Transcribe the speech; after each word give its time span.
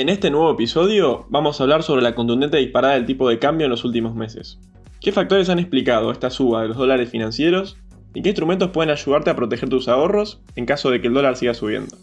En 0.00 0.08
este 0.08 0.30
nuevo 0.30 0.50
episodio 0.50 1.26
vamos 1.28 1.60
a 1.60 1.64
hablar 1.64 1.82
sobre 1.82 2.00
la 2.00 2.14
contundente 2.14 2.56
disparada 2.56 2.94
del 2.94 3.04
tipo 3.04 3.28
de 3.28 3.38
cambio 3.38 3.66
en 3.66 3.70
los 3.70 3.84
últimos 3.84 4.14
meses. 4.14 4.58
¿Qué 4.98 5.12
factores 5.12 5.50
han 5.50 5.58
explicado 5.58 6.10
esta 6.10 6.30
suba 6.30 6.62
de 6.62 6.68
los 6.68 6.78
dólares 6.78 7.10
financieros 7.10 7.76
y 8.14 8.22
qué 8.22 8.30
instrumentos 8.30 8.70
pueden 8.70 8.88
ayudarte 8.88 9.28
a 9.28 9.36
proteger 9.36 9.68
tus 9.68 9.88
ahorros 9.88 10.40
en 10.56 10.64
caso 10.64 10.90
de 10.90 11.02
que 11.02 11.08
el 11.08 11.12
dólar 11.12 11.36
siga 11.36 11.52
subiendo? 11.52 11.98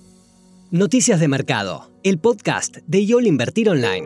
Noticias 0.69 1.19
de 1.19 1.27
Mercado, 1.27 1.89
el 2.03 2.19
podcast 2.19 2.77
de 2.85 3.03
YOL 3.07 3.25
Invertir 3.25 3.67
Online. 3.67 4.05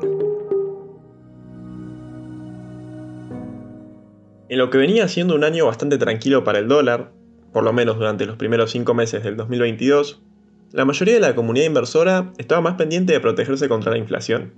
En 4.47 4.57
lo 4.57 4.69
que 4.69 4.77
venía 4.77 5.09
siendo 5.09 5.35
un 5.35 5.43
año 5.43 5.65
bastante 5.65 5.97
tranquilo 5.97 6.45
para 6.45 6.59
el 6.59 6.69
dólar, 6.69 7.11
por 7.51 7.65
lo 7.65 7.73
menos 7.73 7.97
durante 7.97 8.25
los 8.25 8.37
primeros 8.37 8.71
5 8.71 8.93
meses 8.93 9.21
del 9.21 9.35
2022, 9.35 10.23
la 10.73 10.85
mayoría 10.85 11.15
de 11.15 11.19
la 11.19 11.35
comunidad 11.35 11.65
inversora 11.65 12.31
estaba 12.37 12.61
más 12.61 12.75
pendiente 12.75 13.11
de 13.11 13.19
protegerse 13.19 13.67
contra 13.67 13.91
la 13.91 13.97
inflación, 13.97 14.53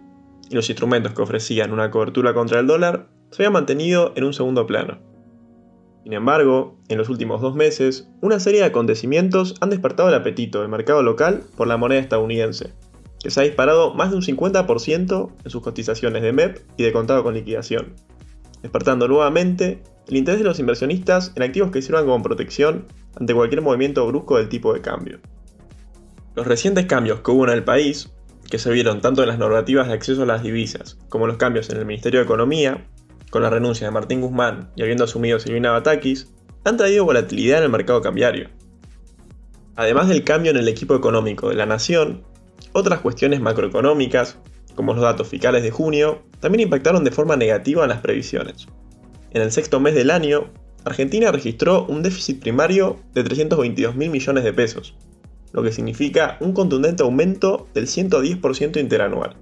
y 0.50 0.54
los 0.54 0.70
instrumentos 0.70 1.14
que 1.14 1.22
ofrecían 1.24 1.72
una 1.72 1.90
cobertura 1.90 2.34
contra 2.36 2.60
el 2.60 2.68
dólar 2.68 3.08
se 3.32 3.42
habían 3.42 3.54
mantenido 3.54 4.14
en 4.16 4.26
un 4.26 4.34
segundo 4.34 4.68
plano. 4.68 5.00
Sin 6.04 6.14
embargo, 6.14 6.78
en 6.90 7.00
los 7.00 7.10
últimos 7.10 7.42
dos 7.42 7.56
meses, 7.56 8.10
una 8.22 8.40
serie 8.40 8.60
de 8.60 8.68
acontecimientos 8.68 9.56
han 9.62 9.72
despertado 9.72 10.10
el 10.10 10.16
apetito 10.16 10.60
del 10.60 10.70
mercado 10.70 11.02
local 11.02 11.44
por 11.58 11.68
la 11.68 11.78
moneda 11.78 12.02
estadounidense, 12.02 12.74
que 13.20 13.32
se 13.32 13.40
ha 13.40 13.44
disparado 13.44 13.96
más 13.96 14.12
de 14.12 14.18
un 14.18 14.22
50% 14.22 15.32
en 15.44 15.50
sus 15.50 15.64
cotizaciones 15.64 16.22
de 16.22 16.34
MEP 16.34 16.60
y 16.78 16.84
de 16.84 16.92
contado 16.92 17.24
con 17.24 17.34
liquidación, 17.34 17.96
despertando 18.62 19.08
nuevamente 19.08 19.82
el 20.08 20.18
interés 20.18 20.42
de 20.42 20.46
los 20.46 20.60
inversionistas 20.60 21.32
en 21.36 21.44
activos 21.44 21.72
que 21.72 21.82
sirvan 21.82 22.06
como 22.06 22.22
protección 22.22 22.86
ante 23.16 23.34
cualquier 23.34 23.62
movimiento 23.62 24.06
brusco 24.06 24.38
del 24.38 24.50
tipo 24.50 24.74
de 24.74 24.82
cambio. 24.82 25.20
Los 26.36 26.48
recientes 26.48 26.88
cambios 26.88 27.22
que 27.22 27.30
hubo 27.30 27.46
en 27.46 27.54
el 27.54 27.64
país, 27.64 28.12
que 28.50 28.58
se 28.58 28.72
vieron 28.72 29.02
tanto 29.02 29.22
en 29.22 29.30
las 29.30 29.38
normativas 29.38 29.88
de 29.88 29.94
acceso 29.94 30.24
a 30.24 30.26
las 30.26 30.42
divisas 30.42 30.98
como 31.10 31.28
los 31.28 31.38
cambios 31.38 31.70
en 31.70 31.78
el 31.78 31.86
Ministerio 31.86 32.20
de 32.20 32.26
Economía, 32.26 32.88
con 33.30 33.44
la 33.44 33.50
renuncia 33.50 33.88
de 33.88 33.92
Martín 33.92 34.22
Guzmán 34.22 34.72
y 34.76 34.82
habiendo 34.82 35.04
asumido 35.04 35.40
Silvina 35.40 35.72
Batakis, 35.72 36.32
han 36.64 36.78
traído 36.78 37.06
volatilidad 37.06 37.60
en 37.60 37.66
el 37.66 37.70
mercado 37.70 38.02
cambiario. 38.02 38.50
Además 39.76 40.08
del 40.08 40.24
cambio 40.24 40.52
en 40.52 40.58
el 40.58 40.68
equipo 40.68 40.96
económico 40.96 41.50
de 41.50 41.56
la 41.56 41.66
nación, 41.66 42.24
otras 42.74 43.02
cuestiones 43.02 43.40
macroeconómicas, 43.40 44.38
como 44.76 44.94
los 44.94 45.04
datos 45.04 45.28
fiscales 45.28 45.62
de 45.62 45.72
junio, 45.72 46.24
también 46.40 46.62
impactaron 46.62 47.04
de 47.04 47.12
forma 47.12 47.36
negativa 47.36 47.84
en 47.84 47.90
las 47.90 48.02
previsiones. 48.02 48.68
En 49.32 49.42
el 49.42 49.52
sexto 49.52 49.80
mes 49.80 49.94
del 49.96 50.10
año, 50.10 50.52
Argentina 50.86 51.32
registró 51.32 51.86
un 51.86 52.02
déficit 52.02 52.40
primario 52.40 53.00
de 53.14 53.24
322 53.24 53.96
mil 53.96 54.10
millones 54.10 54.44
de 54.44 54.54
pesos, 54.54 54.96
lo 55.54 55.64
que 55.64 55.72
significa 55.72 56.38
un 56.42 56.52
contundente 56.52 57.04
aumento 57.04 57.68
del 57.74 57.86
110% 57.86 58.80
interanual. 58.80 59.38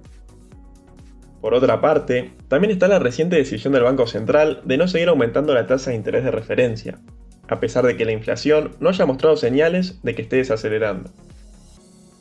Por 1.40 1.54
otra 1.54 1.80
parte, 1.80 2.30
también 2.46 2.70
está 2.70 2.86
la 2.86 3.00
reciente 3.00 3.34
decisión 3.34 3.72
del 3.72 3.82
Banco 3.82 4.06
Central 4.06 4.60
de 4.64 4.76
no 4.76 4.86
seguir 4.86 5.08
aumentando 5.08 5.54
la 5.54 5.66
tasa 5.66 5.90
de 5.90 5.96
interés 5.96 6.22
de 6.22 6.30
referencia, 6.30 7.00
a 7.48 7.58
pesar 7.58 7.84
de 7.84 7.96
que 7.96 8.04
la 8.04 8.12
inflación 8.12 8.76
no 8.78 8.90
haya 8.90 9.06
mostrado 9.06 9.36
señales 9.36 10.00
de 10.04 10.14
que 10.14 10.22
esté 10.22 10.36
desacelerando. 10.36 11.10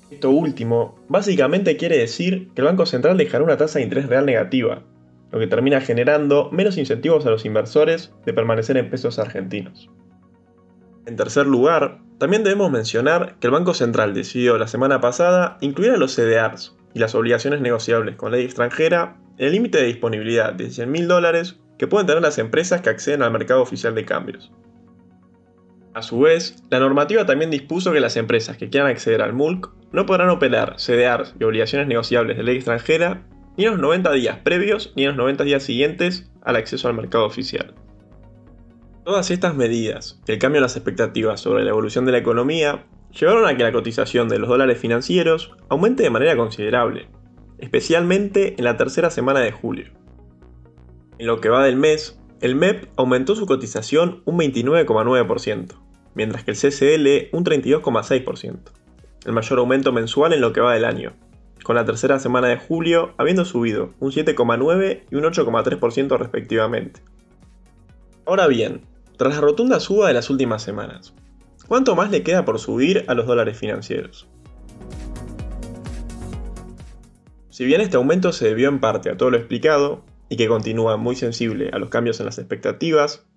Esto 0.10 0.32
último 0.32 0.96
básicamente 1.08 1.78
quiere 1.78 1.98
decir 1.98 2.50
que 2.56 2.62
el 2.62 2.68
Banco 2.68 2.86
Central 2.86 3.18
dejará 3.18 3.44
una 3.44 3.58
tasa 3.58 3.80
de 3.80 3.84
interés 3.84 4.08
real 4.08 4.26
negativa, 4.26 4.84
lo 5.32 5.40
que 5.40 5.48
termina 5.48 5.80
generando 5.82 6.50
menos 6.52 6.78
incentivos 6.78 7.26
a 7.26 7.30
los 7.30 7.46
inversores 7.46 8.14
de 8.26 8.34
permanecer 8.34 8.76
en 8.78 8.90
pesos 8.90 9.20
argentinos. 9.20 9.90
En 11.06 11.16
tercer 11.16 11.48
lugar, 11.48 12.00
también 12.22 12.44
debemos 12.44 12.70
mencionar 12.70 13.38
que 13.40 13.48
el 13.48 13.54
Banco 13.54 13.74
Central 13.74 14.14
decidió 14.14 14.60
la 14.60 14.68
semana 14.68 15.02
pasada 15.02 15.58
incluir 15.60 15.94
a 15.94 15.98
los 15.98 16.14
CDRs 16.14 16.78
y 16.94 17.00
las 17.00 17.16
obligaciones 17.16 17.62
negociables 17.62 18.16
con 18.16 18.32
ley 18.32 18.46
extranjera 18.46 19.18
en 19.40 19.48
el 19.48 19.54
límite 19.54 19.80
de 19.80 19.88
disponibilidad 19.88 20.54
de 20.54 20.70
100 20.70 21.08
dólares 21.08 21.60
que 21.80 21.88
pueden 21.88 22.06
tener 22.06 22.22
las 22.22 22.38
empresas 22.38 22.82
que 22.82 22.92
acceden 22.92 23.24
al 23.24 23.32
mercado 23.32 23.64
oficial 23.64 23.96
de 23.96 24.06
cambios. 24.06 24.52
A 25.96 26.04
su 26.04 26.20
vez, 26.20 26.64
la 26.70 26.80
normativa 26.80 27.26
también 27.26 27.50
dispuso 27.50 27.92
que 27.92 28.00
las 28.00 28.16
empresas 28.18 28.56
que 28.56 28.70
quieran 28.70 28.92
acceder 28.92 29.24
al 29.24 29.34
MULC 29.34 29.72
no 29.92 30.06
podrán 30.06 30.30
operar 30.30 30.76
CDRs 30.78 31.34
y 31.40 31.44
obligaciones 31.44 31.88
negociables 31.88 32.38
de 32.38 32.44
ley 32.44 32.58
extranjera 32.58 33.26
ni 33.58 33.66
en 33.66 33.72
los 33.72 33.80
90 33.80 34.12
días 34.12 34.38
previos 34.44 34.94
ni 34.96 35.06
en 35.06 35.10
los 35.10 35.18
90 35.18 35.44
días 35.44 35.64
siguientes 35.64 36.32
al 36.44 36.56
acceso 36.56 36.88
al 36.88 36.94
mercado 36.94 37.26
oficial. 37.26 37.74
Todas 39.04 39.32
estas 39.32 39.56
medidas 39.56 40.22
el 40.28 40.38
cambio 40.38 40.60
en 40.60 40.64
las 40.64 40.76
expectativas 40.76 41.42
sobre 41.42 41.64
la 41.64 41.72
evolución 41.72 42.06
de 42.06 42.12
la 42.12 42.20
economía 42.20 42.86
llevaron 43.20 43.48
a 43.48 43.58
que 43.58 43.64
la 43.64 43.72
cotización 43.72 44.30
de 44.30 44.38
los 44.38 44.48
dólares 44.48 44.78
financieros 44.78 45.52
aumente 45.70 46.04
de 46.04 46.12
manera 46.12 46.38
considerable, 46.38 47.10
especialmente 47.58 48.54
en 48.60 48.64
la 48.64 48.78
tercera 48.78 49.10
semana 49.10 49.40
de 49.40 49.52
julio. 49.52 49.88
En 51.18 51.26
lo 51.26 51.42
que 51.42 51.50
va 51.50 51.64
del 51.66 51.78
mes, 51.78 52.20
el 52.42 52.56
MEP 52.56 52.90
aumentó 52.96 53.36
su 53.36 53.48
cotización 53.48 54.22
un 54.26 54.38
29,9%, 54.38 55.74
mientras 56.14 56.44
que 56.44 56.52
el 56.52 56.58
CCL 56.58 57.36
un 57.36 57.44
32,6%, 57.44 58.60
el 59.26 59.32
mayor 59.32 59.60
aumento 59.60 59.92
mensual 59.92 60.34
en 60.34 60.42
lo 60.42 60.54
que 60.54 60.62
va 60.62 60.76
del 60.76 60.86
año, 60.86 61.14
con 61.64 61.76
la 61.76 61.86
tercera 61.86 62.20
semana 62.20 62.50
de 62.50 62.58
julio 62.58 63.16
habiendo 63.18 63.46
subido 63.46 63.96
un 64.00 64.12
7,9 64.12 65.06
y 65.10 65.16
un 65.16 65.24
8,3% 65.24 66.18
respectivamente. 66.20 67.02
Ahora 68.26 68.48
bien, 68.48 68.91
tras 69.22 69.36
la 69.36 69.42
rotunda 69.42 69.80
suba 69.80 70.08
de 70.08 70.16
las 70.16 70.32
últimas 70.32 70.64
semanas. 70.64 71.14
¿Cuánto 71.68 71.96
más 71.96 72.10
le 72.10 72.24
queda 72.24 72.44
por 72.44 72.58
subir 72.58 73.06
a 73.08 73.14
los 73.14 73.28
dólares 73.28 73.56
financieros? 73.56 74.28
Si 77.52 77.64
bien 77.64 77.82
este 77.82 77.98
aumento 77.98 78.34
se 78.34 78.46
debió 78.46 78.68
en 78.68 78.80
parte 78.80 79.12
a 79.12 79.18
todo 79.18 79.30
lo 79.30 79.38
explicado, 79.38 80.04
y 80.28 80.38
que 80.38 80.48
continúa 80.48 80.98
muy 80.98 81.16
sensible 81.16 81.70
a 81.72 81.78
los 81.78 81.90
cambios 81.90 82.20
en 82.20 82.26
las 82.26 82.40
expectativas, 82.40 83.28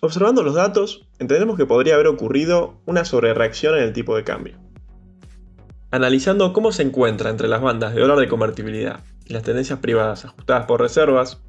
observando 0.00 0.42
los 0.42 0.54
datos, 0.54 1.06
entendemos 1.18 1.58
que 1.58 1.66
podría 1.66 1.96
haber 1.96 2.06
ocurrido 2.06 2.80
una 2.86 3.04
sobrereacción 3.04 3.76
en 3.76 3.82
el 3.82 3.92
tipo 3.92 4.16
de 4.16 4.24
cambio. 4.24 4.56
Analizando 5.90 6.54
cómo 6.54 6.72
se 6.72 6.84
encuentra 6.84 7.28
entre 7.28 7.48
las 7.48 7.60
bandas 7.60 7.94
de 7.94 8.00
dólar 8.00 8.18
de 8.18 8.28
convertibilidad 8.28 9.00
y 9.26 9.34
las 9.34 9.42
tendencias 9.42 9.80
privadas 9.80 10.24
ajustadas 10.24 10.64
por 10.64 10.80
reservas, 10.80 11.43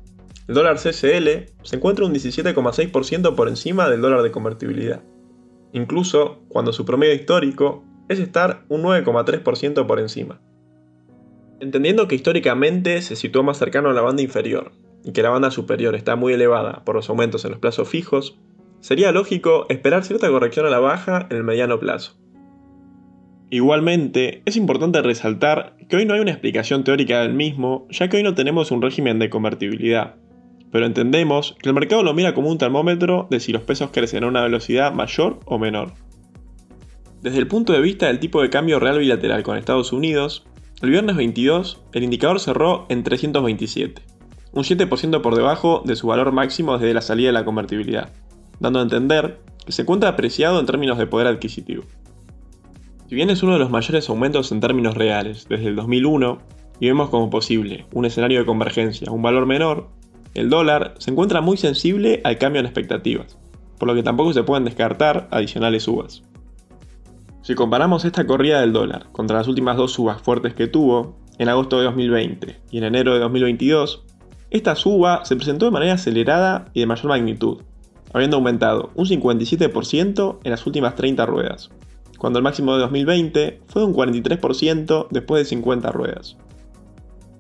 el 0.48 0.54
dólar 0.54 0.78
CCL 0.78 1.54
se 1.64 1.76
encuentra 1.76 2.06
un 2.06 2.14
17,6% 2.14 3.36
por 3.36 3.48
encima 3.48 3.90
del 3.90 4.02
dólar 4.02 4.22
de 4.22 4.32
convertibilidad, 4.32 5.02
incluso 5.74 6.44
cuando 6.50 6.72
su 6.72 6.86
promedio 6.86 7.16
histórico 7.16 7.84
es 8.10 8.20
estar 8.20 8.64
un 8.70 8.84
9,3% 8.84 9.88
por 9.88 10.00
encima. 10.00 10.40
Entendiendo 11.60 12.08
que 12.08 12.16
históricamente 12.16 13.02
se 13.02 13.16
situó 13.16 13.42
más 13.42 13.58
cercano 13.58 13.90
a 13.90 13.94
la 13.94 14.02
banda 14.02 14.22
inferior 14.22 14.72
y 15.04 15.14
que 15.14 15.24
la 15.24 15.30
banda 15.30 15.50
superior 15.50 15.96
está 15.96 16.16
muy 16.16 16.34
elevada 16.34 16.84
por 16.86 16.96
los 16.96 17.10
aumentos 17.10 17.44
en 17.46 17.52
los 17.52 17.60
plazos 17.60 17.90
fijos, 17.90 18.38
sería 18.82 19.12
lógico 19.12 19.66
esperar 19.70 20.04
cierta 20.04 20.30
corrección 20.30 20.68
a 20.68 20.70
la 20.70 20.80
baja 20.80 21.28
en 21.32 21.38
el 21.38 21.44
mediano 21.44 21.80
plazo. 21.80 22.20
Igualmente, 23.50 24.44
es 24.46 24.58
importante 24.58 25.02
resaltar 25.02 25.78
que 25.88 25.96
hoy 25.96 26.06
no 26.06 26.14
hay 26.14 26.20
una 26.20 26.32
explicación 26.32 26.84
teórica 26.84 27.22
del 27.22 27.34
mismo, 27.34 27.88
ya 27.90 28.10
que 28.10 28.18
hoy 28.18 28.24
no 28.24 28.36
tenemos 28.36 28.72
un 28.72 28.82
régimen 28.82 29.18
de 29.18 29.30
convertibilidad, 29.30 30.16
pero 30.76 30.88
entendemos 30.88 31.56
que 31.62 31.70
el 31.70 31.74
mercado 31.74 32.04
lo 32.04 32.14
mira 32.14 32.36
como 32.36 32.50
un 32.50 32.58
termómetro 32.58 33.28
de 33.30 33.40
si 33.40 33.54
los 33.54 33.62
pesos 33.62 33.92
crecen 33.94 34.26
a 34.26 34.28
una 34.28 34.42
velocidad 34.42 34.92
mayor 34.92 35.40
o 35.46 35.58
menor. 35.58 35.94
Desde 37.22 37.38
el 37.38 37.48
punto 37.48 37.72
de 37.72 37.80
vista 37.80 38.08
del 38.08 38.20
tipo 38.20 38.42
de 38.42 38.50
cambio 38.50 38.78
real 38.78 39.00
bilateral 39.00 39.42
con 39.42 39.58
Estados 39.58 39.94
Unidos, 39.94 40.46
el 40.82 40.90
viernes 40.90 41.16
22 41.16 41.82
el 41.94 42.04
indicador 42.04 42.42
cerró 42.42 42.88
en 42.90 43.04
327, 43.04 44.02
un 44.52 44.64
7% 44.66 45.22
por 45.22 45.38
debajo 45.38 45.82
de 45.86 45.96
su 45.96 46.08
valor 46.08 46.34
máximo 46.34 46.78
desde 46.78 46.94
la 46.94 47.00
salida 47.00 47.30
de 47.30 47.34
la 47.36 47.46
convertibilidad, 47.46 48.12
dando 48.60 48.80
a 48.80 48.84
entender 48.84 49.40
que 49.66 49.72
se 49.72 49.84
encuentra 49.84 50.10
apreciado 50.10 50.60
en 50.60 50.66
términos 50.66 50.98
de 50.98 51.08
poder 51.08 51.28
adquisitivo. 51.28 51.86
Si 53.08 53.16
bien 53.16 53.30
es 53.30 53.42
uno 53.44 53.54
de 53.54 53.60
los 53.60 53.72
mayores 53.72 54.10
aumentos 54.10 54.52
en 54.52 54.60
términos 54.60 54.96
reales 54.96 55.48
desde 55.48 55.68
el 55.68 55.78
2001, 55.78 56.38
y 56.82 56.88
vemos 56.88 57.10
como 57.10 57.30
posible 57.30 57.86
un 57.94 58.04
escenario 58.04 58.40
de 58.40 58.46
convergencia 58.46 59.10
un 59.10 59.22
valor 59.22 59.46
menor, 59.46 59.88
el 60.36 60.50
dólar 60.50 60.94
se 61.00 61.12
encuentra 61.12 61.42
muy 61.42 61.58
sensible 61.58 62.22
al 62.24 62.38
cambio 62.38 62.60
en 62.60 62.66
expectativas, 62.66 63.38
por 63.80 63.88
lo 63.88 63.96
que 63.96 64.04
tampoco 64.04 64.34
se 64.34 64.44
pueden 64.44 64.66
descartar 64.66 65.28
adicionales 65.32 65.84
subas. 65.84 66.24
Si 67.42 67.56
comparamos 67.56 68.06
esta 68.06 68.26
corrida 68.28 68.60
del 68.62 68.74
dólar 68.74 69.08
contra 69.12 69.38
las 69.38 69.48
últimas 69.48 69.78
dos 69.78 69.94
subas 69.94 70.22
fuertes 70.22 70.54
que 70.54 70.68
tuvo, 70.68 71.16
en 71.38 71.50
agosto 71.50 71.80
de 71.80 71.86
2020 71.86 72.62
y 72.72 72.78
en 72.78 72.84
enero 72.84 73.14
de 73.14 73.20
2022, 73.20 74.04
esta 74.52 74.76
suba 74.76 75.26
se 75.26 75.36
presentó 75.36 75.66
de 75.66 75.72
manera 75.72 75.94
acelerada 75.94 76.70
y 76.74 76.80
de 76.80 76.86
mayor 76.86 77.08
magnitud, 77.08 77.62
habiendo 78.14 78.38
aumentado 78.38 78.92
un 78.96 79.06
57% 79.06 80.40
en 80.44 80.52
las 80.52 80.66
últimas 80.66 80.96
30 80.96 81.26
ruedas, 81.26 81.72
cuando 82.18 82.40
el 82.40 82.44
máximo 82.44 82.74
de 82.74 82.80
2020 82.80 83.62
fue 83.68 83.82
de 83.82 83.88
un 83.88 83.94
43% 83.94 85.08
después 85.12 85.44
de 85.44 85.50
50 85.50 85.92
ruedas. 85.92 86.38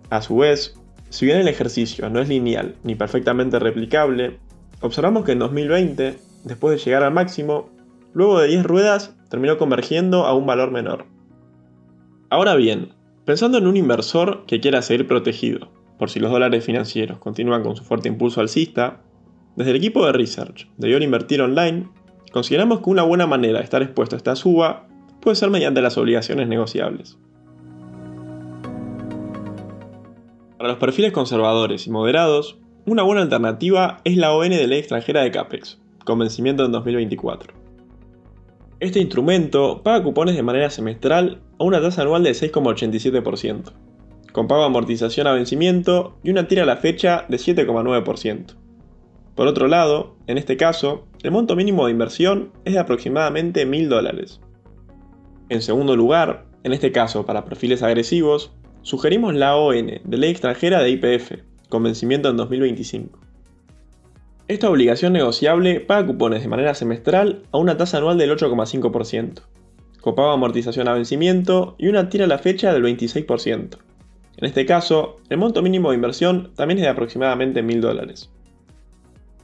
A 0.09 0.21
su 0.21 0.37
vez, 0.37 0.77
si 1.09 1.25
bien 1.25 1.39
el 1.39 1.47
ejercicio 1.47 2.09
no 2.09 2.19
es 2.19 2.29
lineal 2.29 2.75
ni 2.83 2.95
perfectamente 2.95 3.59
replicable, 3.59 4.39
observamos 4.81 5.25
que 5.25 5.33
en 5.33 5.39
2020, 5.39 6.17
después 6.43 6.77
de 6.77 6.83
llegar 6.83 7.03
al 7.03 7.13
máximo, 7.13 7.69
luego 8.13 8.39
de 8.39 8.47
10 8.47 8.63
ruedas 8.63 9.15
terminó 9.29 9.57
convergiendo 9.57 10.25
a 10.25 10.33
un 10.33 10.45
valor 10.45 10.71
menor. 10.71 11.05
Ahora 12.29 12.55
bien, 12.55 12.93
Pensando 13.25 13.57
en 13.57 13.65
un 13.65 13.75
inversor 13.75 14.45
que 14.45 14.59
quiera 14.59 14.83
seguir 14.83 15.07
protegido, 15.07 15.71
por 15.97 16.11
si 16.11 16.19
los 16.19 16.31
dólares 16.31 16.63
financieros 16.63 17.17
continúan 17.17 17.63
con 17.63 17.75
su 17.75 17.83
fuerte 17.83 18.07
impulso 18.07 18.39
alcista, 18.39 19.01
desde 19.55 19.71
el 19.71 19.77
equipo 19.77 20.05
de 20.05 20.11
research 20.11 20.69
de 20.77 20.91
YOL 20.91 21.01
Invertir 21.01 21.41
Online, 21.41 21.89
consideramos 22.31 22.81
que 22.81 22.89
una 22.91 23.01
buena 23.01 23.25
manera 23.25 23.57
de 23.57 23.63
estar 23.63 23.81
expuesto 23.81 24.15
a 24.15 24.17
esta 24.17 24.35
suba 24.35 24.87
puede 25.21 25.35
ser 25.35 25.49
mediante 25.49 25.81
las 25.81 25.97
obligaciones 25.97 26.47
negociables. 26.47 27.17
Para 30.65 30.73
los 30.73 30.81
perfiles 30.81 31.11
conservadores 31.11 31.85
y 31.85 31.91
moderados, 31.91 32.57
una 32.87 33.03
buena 33.03 33.21
alternativa 33.21 34.01
es 34.03 34.17
la 34.17 34.33
ON 34.33 34.49
de 34.49 34.65
ley 34.65 34.79
extranjera 34.79 35.21
de 35.21 35.29
CAPEX, 35.29 35.79
con 36.03 36.17
vencimiento 36.17 36.65
en 36.65 36.71
2024. 36.71 37.53
Este 38.79 38.99
instrumento 38.99 39.83
paga 39.83 40.03
cupones 40.03 40.35
de 40.35 40.41
manera 40.41 40.71
semestral 40.71 41.43
a 41.59 41.63
una 41.65 41.79
tasa 41.81 42.01
anual 42.01 42.23
de 42.23 42.31
6,87%, 42.31 43.73
con 44.31 44.47
pago 44.47 44.61
de 44.61 44.65
amortización 44.65 45.27
a 45.27 45.33
vencimiento 45.33 46.17
y 46.23 46.31
una 46.31 46.47
tira 46.47 46.63
a 46.63 46.65
la 46.65 46.77
fecha 46.77 47.25
de 47.29 47.37
7,9%. 47.37 48.55
Por 49.35 49.45
otro 49.45 49.67
lado, 49.67 50.15
en 50.25 50.39
este 50.39 50.57
caso, 50.57 51.05
el 51.21 51.29
monto 51.29 51.55
mínimo 51.55 51.85
de 51.85 51.91
inversión 51.91 52.53
es 52.65 52.73
de 52.73 52.79
aproximadamente 52.79 53.67
1.000 53.67 53.87
dólares. 53.87 54.41
En 55.49 55.61
segundo 55.61 55.95
lugar, 55.95 56.47
en 56.63 56.73
este 56.73 56.91
caso 56.91 57.23
para 57.23 57.45
perfiles 57.45 57.83
agresivos, 57.83 58.51
sugerimos 58.85 59.33
la 59.33 59.55
ON 59.55 59.87
de 60.03 60.17
ley 60.17 60.29
extranjera 60.29 60.79
de 60.79 60.91
IPF, 60.91 61.31
con 61.69 61.81
vencimiento 61.81 62.29
en 62.29 62.37
2025. 62.37 63.19
Esta 64.47 64.69
obligación 64.69 65.13
negociable 65.13 65.79
paga 65.79 66.05
cupones 66.05 66.43
de 66.43 66.47
manera 66.47 66.75
semestral 66.75 67.41
a 67.51 67.57
una 67.57 67.77
tasa 67.77 67.97
anual 67.97 68.19
del 68.19 68.29
8,5%, 68.37 69.41
copago 70.01 70.29
amortización 70.29 70.87
a 70.87 70.93
vencimiento 70.93 71.75
y 71.79 71.87
una 71.87 72.09
tira 72.09 72.25
a 72.25 72.27
la 72.27 72.37
fecha 72.37 72.71
del 72.71 72.83
26%. 72.83 73.79
En 74.37 74.45
este 74.45 74.67
caso, 74.67 75.17
el 75.29 75.39
monto 75.39 75.63
mínimo 75.63 75.89
de 75.89 75.95
inversión 75.95 76.51
también 76.55 76.77
es 76.77 76.83
de 76.83 76.89
aproximadamente 76.89 77.63
1.000 77.63 77.79
dólares. 77.79 78.29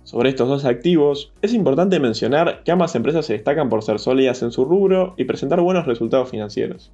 Sobre 0.04 0.30
estos 0.30 0.50
dos 0.50 0.66
activos, 0.66 1.34
es 1.42 1.56
importante 1.56 2.00
mencionar 2.00 2.62
que 2.64 2.72
ambas 2.72 2.94
empresas 2.94 3.26
se 3.26 3.34
destacan 3.34 3.70
por 3.70 3.82
ser 3.82 3.98
sólidas 3.98 4.44
en 4.44 4.52
su 4.52 4.66
rubro 4.66 5.16
y 5.18 5.24
presentar 5.24 5.62
buenos 5.62 5.88
resultados 5.88 6.30
financieros. 6.30 6.92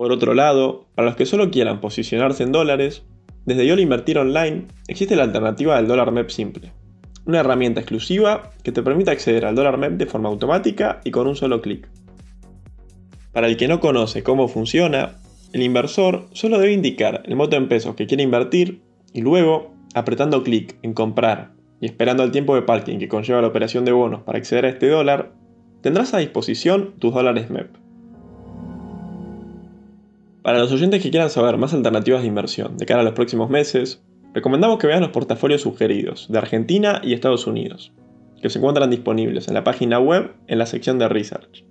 Por 0.00 0.12
otro 0.12 0.32
lado, 0.32 0.86
para 0.94 1.08
los 1.08 1.16
que 1.16 1.26
solo 1.26 1.50
quieran 1.50 1.82
posicionarse 1.82 2.42
en 2.42 2.52
dólares, 2.52 3.02
desde 3.44 3.66
YOL 3.66 3.80
Invertir 3.80 4.16
Online 4.16 4.66
existe 4.88 5.14
la 5.14 5.24
alternativa 5.24 5.76
del 5.76 5.88
dólar 5.88 6.10
MEP 6.10 6.30
simple, 6.30 6.72
una 7.26 7.40
herramienta 7.40 7.80
exclusiva 7.80 8.50
que 8.62 8.72
te 8.72 8.82
permite 8.82 9.10
acceder 9.10 9.44
al 9.44 9.56
dólar 9.56 9.76
MEP 9.76 9.98
de 9.98 10.06
forma 10.06 10.30
automática 10.30 11.02
y 11.04 11.10
con 11.10 11.26
un 11.26 11.36
solo 11.36 11.60
clic. 11.60 11.86
Para 13.32 13.46
el 13.46 13.58
que 13.58 13.68
no 13.68 13.78
conoce 13.80 14.22
cómo 14.22 14.48
funciona, 14.48 15.18
el 15.52 15.60
inversor 15.60 16.28
solo 16.32 16.58
debe 16.58 16.72
indicar 16.72 17.22
el 17.26 17.36
monto 17.36 17.56
en 17.56 17.68
pesos 17.68 17.94
que 17.94 18.06
quiere 18.06 18.22
invertir 18.22 18.80
y 19.12 19.20
luego, 19.20 19.74
apretando 19.92 20.42
clic 20.42 20.78
en 20.80 20.94
comprar 20.94 21.50
y 21.78 21.84
esperando 21.84 22.22
el 22.22 22.30
tiempo 22.30 22.54
de 22.54 22.62
parking 22.62 23.00
que 23.00 23.08
conlleva 23.08 23.42
la 23.42 23.48
operación 23.48 23.84
de 23.84 23.92
bonos 23.92 24.22
para 24.22 24.38
acceder 24.38 24.64
a 24.64 24.70
este 24.70 24.88
dólar, 24.88 25.34
tendrás 25.82 26.14
a 26.14 26.18
disposición 26.20 26.94
tus 26.98 27.12
dólares 27.12 27.50
MEP. 27.50 27.79
Para 30.42 30.58
los 30.58 30.72
oyentes 30.72 31.02
que 31.02 31.10
quieran 31.10 31.28
saber 31.28 31.58
más 31.58 31.74
alternativas 31.74 32.22
de 32.22 32.28
inversión 32.28 32.78
de 32.78 32.86
cara 32.86 33.02
a 33.02 33.04
los 33.04 33.12
próximos 33.12 33.50
meses, 33.50 34.02
recomendamos 34.32 34.78
que 34.78 34.86
vean 34.86 35.02
los 35.02 35.10
portafolios 35.10 35.60
sugeridos 35.60 36.28
de 36.30 36.38
Argentina 36.38 37.02
y 37.04 37.12
Estados 37.12 37.46
Unidos, 37.46 37.92
que 38.40 38.48
se 38.48 38.58
encuentran 38.58 38.88
disponibles 38.88 39.48
en 39.48 39.54
la 39.54 39.64
página 39.64 39.98
web 39.98 40.32
en 40.46 40.58
la 40.58 40.64
sección 40.64 40.98
de 40.98 41.08
Research. 41.08 41.64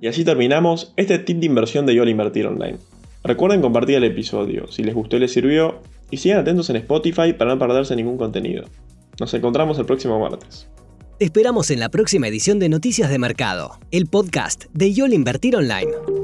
Y 0.00 0.08
así 0.08 0.24
terminamos 0.24 0.92
este 0.96 1.18
tip 1.20 1.38
de 1.38 1.46
inversión 1.46 1.86
de 1.86 1.94
YOL 1.94 2.08
Invertir 2.08 2.46
Online. 2.46 2.78
Recuerden 3.22 3.62
compartir 3.62 3.96
el 3.96 4.04
episodio 4.04 4.66
si 4.66 4.82
les 4.82 4.94
gustó 4.94 5.16
y 5.16 5.20
les 5.20 5.32
sirvió, 5.32 5.80
y 6.10 6.16
sigan 6.16 6.40
atentos 6.40 6.68
en 6.70 6.76
Spotify 6.76 7.32
para 7.32 7.54
no 7.54 7.58
perderse 7.58 7.94
ningún 7.94 8.18
contenido. 8.18 8.64
Nos 9.20 9.32
encontramos 9.32 9.78
el 9.78 9.86
próximo 9.86 10.18
martes. 10.18 10.68
Te 11.18 11.24
esperamos 11.24 11.70
en 11.70 11.78
la 11.78 11.88
próxima 11.88 12.26
edición 12.26 12.58
de 12.58 12.68
Noticias 12.68 13.08
de 13.08 13.18
Mercado, 13.18 13.78
el 13.92 14.06
podcast 14.06 14.64
de 14.72 14.92
YOL 14.92 15.12
Invertir 15.12 15.54
Online. 15.56 16.23